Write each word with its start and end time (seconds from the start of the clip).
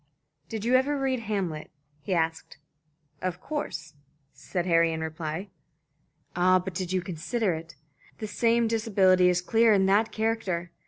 "Did 0.49 0.65
you 0.65 0.73
ever 0.73 0.97
read 0.97 1.19
'Hamlet'?" 1.19 1.69
he 1.99 2.11
asked. 2.11 2.57
"Of 3.21 3.39
course," 3.39 3.93
said 4.33 4.65
Harry, 4.65 4.91
in 4.91 5.01
reply. 5.01 5.49
"Ah, 6.35 6.57
but 6.57 6.73
did 6.73 6.91
you 6.91 7.03
consider 7.03 7.53
it? 7.53 7.75
The 8.17 8.25
same 8.25 8.67
disability 8.67 9.29
is 9.29 9.41
clear 9.41 9.73
in 9.73 9.85
that 9.85 10.11
character. 10.11 10.71